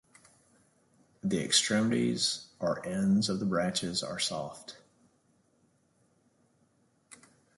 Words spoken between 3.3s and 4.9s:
the branches, are soft.